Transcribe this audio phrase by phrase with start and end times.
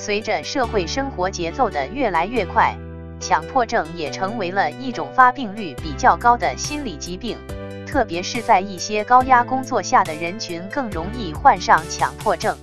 [0.00, 2.74] 随着社会生活节奏的越来越快，
[3.20, 7.36] 强迫症也成为了一种发病率比较高的心理疾病，
[7.86, 12.56] 特别是在一些高压工作下的人群更容易患上强迫症。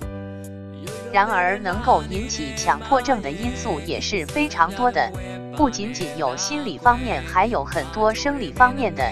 [1.12, 5.08] 然而，能够引起强迫症的因素也是非常多的，
[5.56, 9.04] 不仅仅有心理方面，还有很多生理方面的。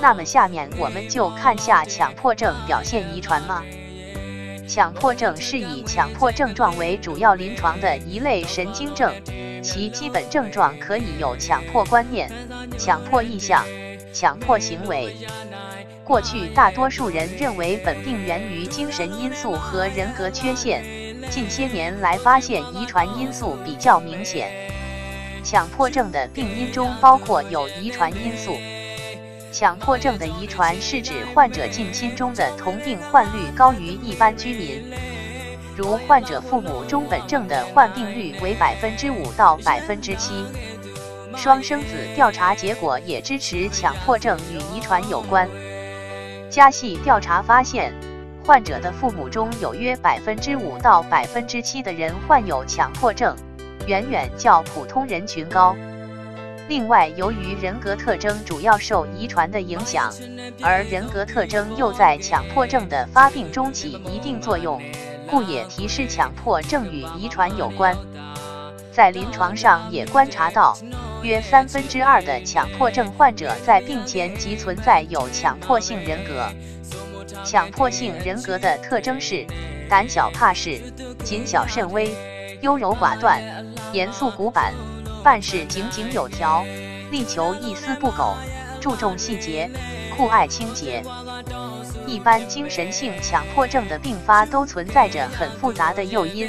[0.00, 3.60] 那么，下面我们就看下强迫症表现遗传吗？
[4.74, 9.12] 强迫症是以强迫症状为主要临床的一类神经症，
[9.62, 12.32] 其基本症状可以有强迫观念、
[12.78, 13.66] 强迫意向、
[14.14, 15.14] 强迫行为。
[16.02, 20.82] 过去大多数人认为本病源于精神因素和人格缺陷。
[21.28, 24.50] 近些年来发现遗传因素比较明显，
[25.44, 28.56] 强迫症的病因中包括有遗传因素。
[29.52, 34.90] 强迫症的遗传是指患者近亲中的同病患率高于一般居民，
[35.76, 40.46] 如患者父母中本症的患病率为百分之五到百分之七。
[41.36, 45.48] 双生子调查结果也支持强迫症与遗传有关。
[46.50, 47.92] 家系调查发现。
[48.44, 53.36] 患者的父母中有约百分之五到百分之七的人患有强迫症，
[53.86, 55.76] 远远较普通人群高。
[56.72, 60.10] 另外，由于人格特征主要受遗传的影响，
[60.62, 64.80] 而人格特征又在强迫症的发病中起一定作用，
[65.28, 67.94] 故也提示强迫症与遗传有关。
[68.90, 70.74] 在临床上也观察到，
[71.22, 76.48] 约三分之二的强迫症患者在病前即存在有强迫性人格。
[77.44, 79.44] 强迫性人格的特征是
[79.90, 80.80] 胆小怕事、
[81.22, 82.14] 谨小慎微、
[82.62, 83.42] 优柔寡断、
[83.92, 84.72] 严肃古板、
[85.22, 86.64] 办事井井有条、
[87.10, 88.36] 力求一丝不苟、
[88.80, 89.70] 注重细节、
[90.16, 91.02] 酷爱清洁。
[92.06, 96.48] 一般精神性强迫症的并发都存在着很复杂的诱因，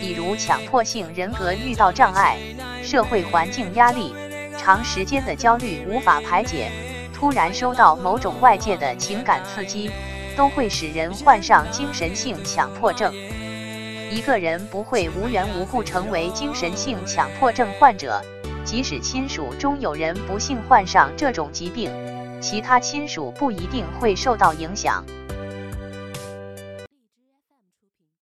[0.00, 2.38] 比如强迫性人格遇到障碍、
[2.82, 4.14] 社会环境压力、
[4.56, 6.70] 长时间的焦虑无法排解、
[7.12, 9.90] 突然收到某种外界的情感刺激。
[10.34, 13.12] 都会使人患上精神性强迫症。
[14.12, 18.20] 一个人不会无缘无故成为精神性强迫症患者，
[18.62, 21.90] 即使亲属中有人不幸患上这种疾病，
[22.38, 25.02] 其他亲属不一定会受到影响。